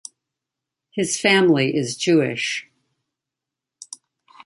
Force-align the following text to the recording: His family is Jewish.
His 0.89 1.19
family 1.21 1.75
is 1.75 1.95
Jewish. 1.95 2.67